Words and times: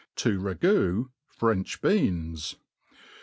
To 0.15 0.39
ragoo 0.39 1.11
French 1.29 1.79
Beans. 1.79 2.55